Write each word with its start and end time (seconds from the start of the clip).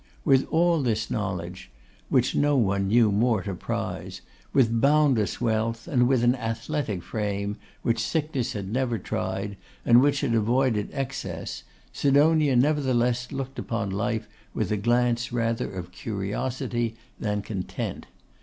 With 0.25 0.47
all 0.47 0.81
this 0.81 1.11
knowledge, 1.11 1.69
which 2.09 2.33
no 2.33 2.57
one 2.57 2.87
knew 2.87 3.11
more 3.11 3.43
to 3.43 3.53
prize, 3.53 4.21
with 4.51 4.81
boundless 4.81 5.39
wealth, 5.39 5.87
and 5.87 6.07
with 6.07 6.23
an 6.23 6.33
athletic 6.37 7.03
frame, 7.03 7.57
which 7.83 7.99
sickness 7.99 8.53
had 8.53 8.73
never 8.73 8.97
tried, 8.97 9.57
and 9.85 10.01
which 10.01 10.21
had 10.21 10.33
avoided 10.33 10.89
excess, 10.91 11.61
Sidonia 11.93 12.55
nevertheless 12.55 13.31
looked 13.31 13.59
upon 13.59 13.91
life 13.91 14.27
with 14.55 14.71
a 14.71 14.75
glance 14.77 15.31
rather 15.31 15.71
of 15.71 15.91
curiosity 15.91 16.95
than 17.19 17.43
content. 17.43 18.07